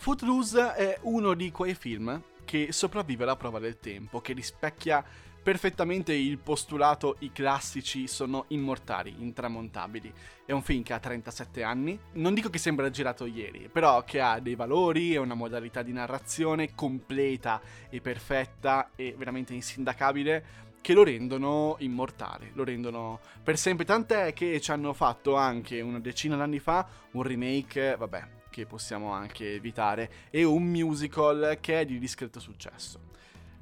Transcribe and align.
Footloose 0.00 0.76
è 0.76 0.98
uno 1.02 1.34
di 1.34 1.50
quei 1.50 1.74
film 1.74 2.22
che 2.46 2.72
sopravvive 2.72 3.24
alla 3.24 3.36
prova 3.36 3.58
del 3.58 3.78
tempo, 3.78 4.22
che 4.22 4.32
rispecchia 4.32 5.04
perfettamente 5.42 6.14
il 6.14 6.38
postulato 6.38 7.16
i 7.18 7.32
classici 7.32 8.08
sono 8.08 8.46
immortali, 8.48 9.14
intramontabili. 9.18 10.10
È 10.46 10.52
un 10.52 10.62
film 10.62 10.82
che 10.82 10.94
ha 10.94 10.98
37 10.98 11.62
anni, 11.62 12.00
non 12.12 12.32
dico 12.32 12.48
che 12.48 12.56
sembra 12.56 12.88
girato 12.88 13.26
ieri, 13.26 13.68
però 13.70 14.02
che 14.02 14.22
ha 14.22 14.40
dei 14.40 14.54
valori 14.54 15.12
e 15.12 15.18
una 15.18 15.34
modalità 15.34 15.82
di 15.82 15.92
narrazione 15.92 16.74
completa 16.74 17.60
e 17.90 18.00
perfetta 18.00 18.92
e 18.96 19.14
veramente 19.18 19.52
insindacabile 19.52 20.44
che 20.80 20.94
lo 20.94 21.04
rendono 21.04 21.76
immortale, 21.80 22.52
lo 22.54 22.64
rendono 22.64 23.20
per 23.42 23.58
sempre, 23.58 23.84
tant'è 23.84 24.32
che 24.32 24.62
ci 24.62 24.70
hanno 24.70 24.94
fatto 24.94 25.36
anche 25.36 25.82
una 25.82 26.00
decina 26.00 26.36
d'anni 26.36 26.58
fa 26.58 26.88
un 27.10 27.22
remake, 27.22 27.96
vabbè, 27.96 28.38
che 28.50 28.66
possiamo 28.66 29.12
anche 29.12 29.54
evitare, 29.54 30.10
e 30.30 30.44
un 30.44 30.64
musical 30.64 31.58
che 31.60 31.80
è 31.80 31.84
di 31.84 31.98
discreto 31.98 32.40
successo. 32.40 33.08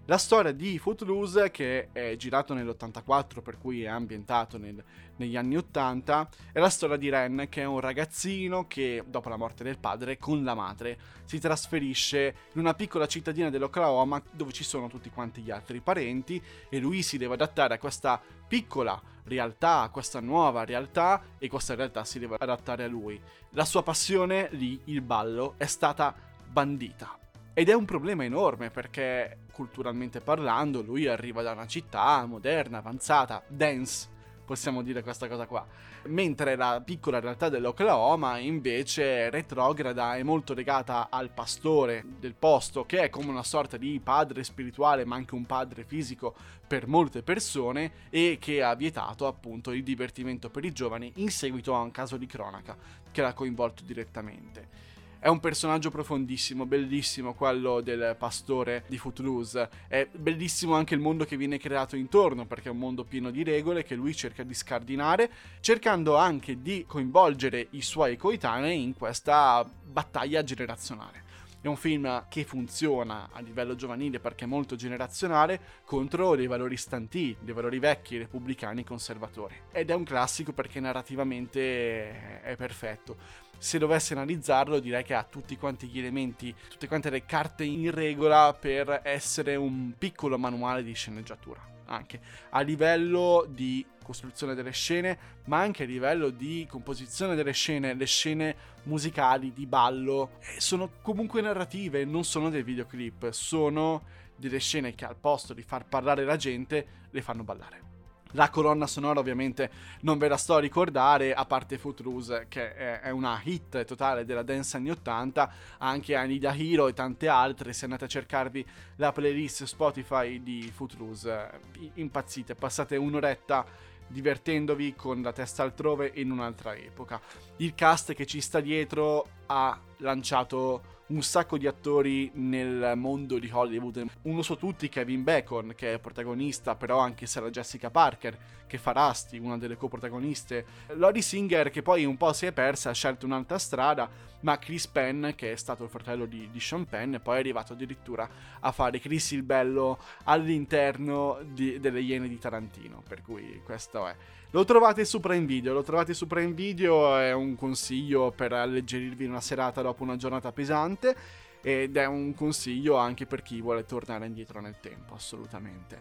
La 0.08 0.16
storia 0.16 0.52
di 0.52 0.78
Footloose, 0.78 1.50
che 1.50 1.90
è 1.92 2.16
girato 2.16 2.54
nell'84, 2.54 3.42
per 3.42 3.58
cui 3.58 3.82
è 3.82 3.88
ambientato 3.88 4.56
nel, 4.56 4.82
negli 5.16 5.36
anni 5.36 5.58
80, 5.58 6.28
è 6.50 6.58
la 6.60 6.70
storia 6.70 6.96
di 6.96 7.10
Ren, 7.10 7.48
che 7.50 7.60
è 7.60 7.66
un 7.66 7.78
ragazzino 7.78 8.66
che, 8.66 9.04
dopo 9.06 9.28
la 9.28 9.36
morte 9.36 9.64
del 9.64 9.76
padre, 9.76 10.16
con 10.16 10.42
la 10.44 10.54
madre, 10.54 10.98
si 11.24 11.38
trasferisce 11.38 12.34
in 12.54 12.60
una 12.60 12.72
piccola 12.72 13.06
cittadina 13.06 13.50
dell'Oklahoma 13.50 14.22
dove 14.30 14.52
ci 14.52 14.64
sono 14.64 14.88
tutti 14.88 15.10
quanti 15.10 15.42
gli 15.42 15.50
altri 15.50 15.80
parenti 15.80 16.42
e 16.70 16.78
lui 16.78 17.02
si 17.02 17.18
deve 17.18 17.34
adattare 17.34 17.74
a 17.74 17.78
questa 17.78 18.18
piccola 18.48 18.98
realtà, 19.28 19.88
questa 19.92 20.20
nuova 20.20 20.64
realtà 20.64 21.22
e 21.38 21.48
questa 21.48 21.74
realtà 21.76 22.04
si 22.04 22.18
deve 22.18 22.36
adattare 22.38 22.84
a 22.84 22.88
lui. 22.88 23.20
La 23.50 23.64
sua 23.64 23.82
passione 23.82 24.48
lì, 24.52 24.80
il 24.86 25.02
ballo, 25.02 25.54
è 25.56 25.66
stata 25.66 26.14
bandita 26.50 27.16
ed 27.54 27.68
è 27.68 27.74
un 27.74 27.84
problema 27.84 28.24
enorme 28.24 28.70
perché 28.70 29.46
culturalmente 29.52 30.20
parlando 30.20 30.80
lui 30.80 31.08
arriva 31.08 31.42
da 31.42 31.52
una 31.52 31.66
città 31.66 32.24
moderna, 32.24 32.78
avanzata, 32.78 33.42
dense, 33.48 34.08
possiamo 34.48 34.80
dire 34.80 35.02
questa 35.02 35.28
cosa 35.28 35.44
qua. 35.44 35.66
Mentre 36.04 36.56
la 36.56 36.80
piccola 36.82 37.20
realtà 37.20 37.50
dell'Oklahoma 37.50 38.38
invece 38.38 39.28
retrograda 39.28 40.16
è 40.16 40.22
molto 40.22 40.54
legata 40.54 41.08
al 41.10 41.28
pastore 41.28 42.02
del 42.18 42.32
posto, 42.32 42.86
che 42.86 43.02
è 43.02 43.10
come 43.10 43.28
una 43.28 43.42
sorta 43.42 43.76
di 43.76 44.00
padre 44.02 44.42
spirituale, 44.44 45.04
ma 45.04 45.16
anche 45.16 45.34
un 45.34 45.44
padre 45.44 45.84
fisico 45.84 46.34
per 46.66 46.86
molte 46.86 47.22
persone 47.22 47.92
e 48.08 48.38
che 48.40 48.62
ha 48.62 48.74
vietato 48.74 49.26
appunto 49.26 49.72
il 49.72 49.82
divertimento 49.82 50.48
per 50.48 50.64
i 50.64 50.72
giovani 50.72 51.12
in 51.16 51.28
seguito 51.28 51.74
a 51.74 51.80
un 51.80 51.90
caso 51.90 52.16
di 52.16 52.26
cronaca 52.26 52.74
che 53.10 53.20
l'ha 53.20 53.34
coinvolto 53.34 53.82
direttamente. 53.84 54.96
È 55.20 55.26
un 55.26 55.40
personaggio 55.40 55.90
profondissimo, 55.90 56.64
bellissimo 56.64 57.34
quello 57.34 57.80
del 57.80 58.14
pastore 58.16 58.84
di 58.86 58.98
Footloose. 58.98 59.68
È 59.88 60.06
bellissimo 60.12 60.76
anche 60.76 60.94
il 60.94 61.00
mondo 61.00 61.24
che 61.24 61.36
viene 61.36 61.58
creato 61.58 61.96
intorno, 61.96 62.46
perché 62.46 62.68
è 62.68 62.70
un 62.70 62.78
mondo 62.78 63.02
pieno 63.02 63.32
di 63.32 63.42
regole 63.42 63.82
che 63.82 63.96
lui 63.96 64.14
cerca 64.14 64.44
di 64.44 64.54
scardinare, 64.54 65.28
cercando 65.58 66.16
anche 66.16 66.62
di 66.62 66.84
coinvolgere 66.86 67.66
i 67.70 67.82
suoi 67.82 68.16
coetanei 68.16 68.80
in 68.80 68.94
questa 68.94 69.68
battaglia 69.68 70.44
generazionale. 70.44 71.24
È 71.60 71.66
un 71.66 71.76
film 71.76 72.26
che 72.28 72.44
funziona 72.44 73.30
a 73.32 73.40
livello 73.40 73.74
giovanile 73.74 74.20
perché 74.20 74.44
è 74.44 74.46
molto 74.46 74.76
generazionale 74.76 75.60
contro 75.84 76.36
dei 76.36 76.46
valori 76.46 76.76
stanti, 76.76 77.36
dei 77.40 77.52
valori 77.52 77.80
vecchi, 77.80 78.18
repubblicani, 78.18 78.84
conservatori. 78.84 79.56
Ed 79.72 79.90
è 79.90 79.94
un 79.94 80.04
classico 80.04 80.52
perché 80.52 80.78
narrativamente 80.78 82.40
è 82.42 82.54
perfetto 82.56 83.46
se 83.58 83.78
dovessi 83.78 84.12
analizzarlo 84.12 84.78
direi 84.78 85.02
che 85.02 85.14
ha 85.14 85.24
tutti 85.24 85.56
quanti 85.56 85.88
gli 85.88 85.98
elementi, 85.98 86.54
tutte 86.68 86.88
quante 86.88 87.10
le 87.10 87.24
carte 87.24 87.64
in 87.64 87.90
regola 87.90 88.56
per 88.58 89.00
essere 89.02 89.56
un 89.56 89.94
piccolo 89.98 90.38
manuale 90.38 90.82
di 90.82 90.94
sceneggiatura, 90.94 91.60
anche 91.86 92.20
a 92.50 92.60
livello 92.60 93.46
di 93.48 93.84
costruzione 94.02 94.54
delle 94.54 94.70
scene, 94.70 95.18
ma 95.44 95.58
anche 95.58 95.82
a 95.82 95.86
livello 95.86 96.30
di 96.30 96.66
composizione 96.70 97.34
delle 97.34 97.52
scene, 97.52 97.92
le 97.92 98.06
scene 98.06 98.56
musicali, 98.84 99.52
di 99.52 99.66
ballo, 99.66 100.38
eh, 100.40 100.60
sono 100.60 100.92
comunque 101.02 101.42
narrative, 101.42 102.04
non 102.04 102.24
sono 102.24 102.48
dei 102.48 102.62
videoclip, 102.62 103.30
sono 103.30 104.02
delle 104.34 104.60
scene 104.60 104.94
che 104.94 105.04
al 105.04 105.16
posto 105.16 105.52
di 105.52 105.62
far 105.62 105.86
parlare 105.86 106.24
la 106.24 106.36
gente 106.36 106.86
le 107.10 107.20
fanno 107.20 107.42
ballare. 107.42 107.87
La 108.32 108.50
colonna 108.50 108.86
sonora 108.86 109.20
ovviamente 109.20 109.70
non 110.00 110.18
ve 110.18 110.28
la 110.28 110.36
sto 110.36 110.56
a 110.56 110.60
ricordare, 110.60 111.32
a 111.32 111.46
parte 111.46 111.78
Footloose 111.78 112.46
che 112.48 113.00
è 113.00 113.10
una 113.10 113.40
hit 113.42 113.84
totale 113.84 114.24
della 114.26 114.42
dance 114.42 114.76
anni 114.76 114.90
80, 114.90 115.52
anche 115.78 116.14
Anida 116.14 116.54
Hero 116.54 116.88
e 116.88 116.92
tante 116.92 117.28
altre, 117.28 117.72
se 117.72 117.84
andate 117.84 118.04
a 118.04 118.08
cercarvi 118.08 118.66
la 118.96 119.12
playlist 119.12 119.64
Spotify 119.64 120.42
di 120.42 120.70
Footloose, 120.74 121.60
impazzite, 121.94 122.54
passate 122.54 122.96
un'oretta 122.96 123.64
divertendovi 124.08 124.94
con 124.94 125.22
la 125.22 125.32
testa 125.32 125.62
altrove 125.62 126.10
in 126.14 126.30
un'altra 126.30 126.74
epoca. 126.74 127.20
Il 127.56 127.74
cast 127.74 128.14
che 128.14 128.26
ci 128.26 128.40
sta 128.40 128.60
dietro 128.60 129.26
ha 129.46 129.78
lanciato 129.98 130.96
un 131.08 131.22
sacco 131.22 131.56
di 131.56 131.66
attori 131.66 132.30
nel 132.34 132.92
mondo 132.96 133.38
di 133.38 133.48
Hollywood. 133.50 134.04
Uno 134.22 134.42
su 134.42 134.56
tutti, 134.56 134.88
Kevin 134.88 135.22
Bacon, 135.22 135.72
che 135.74 135.94
è 135.94 135.98
protagonista, 135.98 136.74
però 136.74 136.98
anche 136.98 137.26
Sarah 137.26 137.50
Jessica 137.50 137.90
Parker, 137.90 138.36
che 138.66 138.76
fa 138.76 138.92
Rusty, 138.92 139.38
una 139.38 139.56
delle 139.56 139.76
coprotagoniste. 139.76 140.66
Lori 140.88 141.22
Singer, 141.22 141.70
che 141.70 141.82
poi 141.82 142.04
un 142.04 142.16
po' 142.16 142.32
si 142.32 142.46
è 142.46 142.52
persa, 142.52 142.90
ha 142.90 142.94
scelto 142.94 143.24
un'altra 143.24 143.58
strada, 143.58 144.08
ma 144.40 144.58
Chris 144.58 144.86
Penn, 144.86 145.30
che 145.34 145.52
è 145.52 145.56
stato 145.56 145.84
il 145.84 145.90
fratello 145.90 146.26
di, 146.26 146.48
di 146.50 146.60
Sean 146.60 146.84
Penn, 146.84 147.16
poi 147.22 147.36
è 147.36 147.38
arrivato 147.38 147.72
addirittura 147.72 148.28
a 148.60 148.70
fare 148.70 149.00
Chris 149.00 149.30
il 149.32 149.42
Bello 149.42 149.98
all'interno 150.24 151.38
di, 151.42 151.80
delle 151.80 152.00
Iene 152.00 152.28
di 152.28 152.38
Tarantino, 152.38 153.02
per 153.06 153.22
cui 153.22 153.62
questo 153.64 154.06
è. 154.06 154.14
Lo 154.52 154.64
trovate 154.64 155.04
su 155.04 155.20
Prime 155.20 155.44
Video, 155.44 155.74
lo 155.74 155.82
trovate 155.82 156.14
su 156.14 156.26
Prime 156.26 156.52
Video, 156.52 157.14
è 157.18 157.34
un 157.34 157.54
consiglio 157.54 158.30
per 158.30 158.54
alleggerirvi 158.54 159.26
una 159.26 159.42
serata 159.42 159.82
dopo 159.88 160.02
una 160.02 160.16
giornata 160.16 160.52
pesante 160.52 161.16
ed 161.60 161.96
è 161.96 162.06
un 162.06 162.34
consiglio 162.34 162.96
anche 162.96 163.26
per 163.26 163.42
chi 163.42 163.60
vuole 163.60 163.84
tornare 163.84 164.26
indietro 164.26 164.60
nel 164.60 164.78
tempo, 164.80 165.14
assolutamente. 165.14 166.00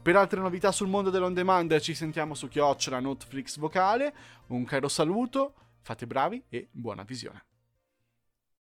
Per 0.00 0.16
altre 0.16 0.40
novità 0.40 0.70
sul 0.72 0.88
mondo 0.88 1.10
dell'on 1.10 1.34
demand 1.34 1.78
ci 1.80 1.94
sentiamo 1.94 2.34
su 2.34 2.48
Chiocciola 2.48 3.00
Netflix 3.00 3.58
Vocale, 3.58 4.14
un 4.48 4.64
caro 4.64 4.88
saluto, 4.88 5.54
fate 5.80 6.06
bravi 6.06 6.44
e 6.48 6.68
buona 6.70 7.02
visione. 7.02 7.47